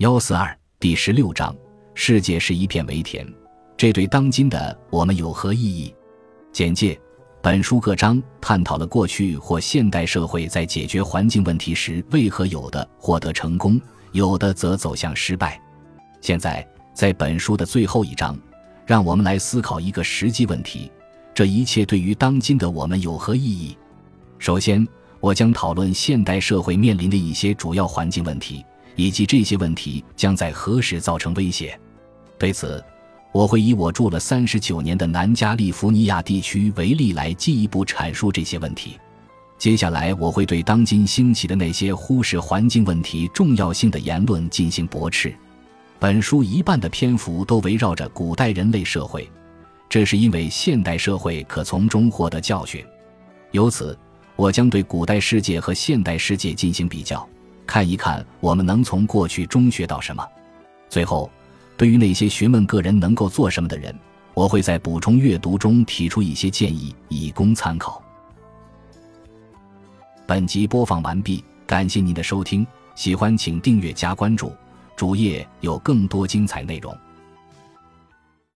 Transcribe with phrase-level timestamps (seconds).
[0.00, 1.54] 幺四二第十六章：
[1.92, 3.22] 世界是一片围田，
[3.76, 5.94] 这对当今的我们有何意义？
[6.54, 6.98] 简介：
[7.42, 13.78] 本书各章探讨了过去或现代社会在解决环境问题时，为何有的获得成功，
[14.12, 15.60] 有的则走向失败。
[16.22, 18.34] 现在，在本书的最后一章，
[18.86, 20.90] 让我们来思考一个实际问题：
[21.34, 23.76] 这一切对于当今的我们有何意义？
[24.38, 24.88] 首先，
[25.20, 28.64] 我将讨论现代社会面临的一些主要环境问题。
[29.00, 31.78] 以及这些问题将在何时造成威胁？
[32.38, 32.84] 对此，
[33.32, 38.98] 我会以我住了三十九年的南加利福尼亚地区为例来进一步阐述这些问题。
[39.56, 45.34] 接下来，我会对当今兴起的那些忽视环境问题重要性的言论进行驳斥。
[45.98, 49.26] 本书一半的篇幅都围绕着古代人类社会，
[49.88, 52.84] 这是因为现代社会可从中获得教训。
[53.52, 53.98] 由此，
[54.36, 57.26] 我将对古代世界和现代世界进行比较。
[57.70, 60.28] 看一看，我们能从过去中学到什么？
[60.88, 61.30] 最后，
[61.76, 63.96] 对于那些询问个人能够做什么的人，
[64.34, 68.02] 我会在补充阅读中提出一些建议，以供参考。
[70.26, 74.52] 本集播放完毕，感谢您的收听，喜欢请订阅加关注，
[74.96, 76.92] 主页有更多精彩内容。